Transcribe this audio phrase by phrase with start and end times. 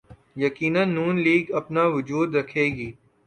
[0.43, 2.89] یقینا نون لیگ اپنا وجود رکھے گی۔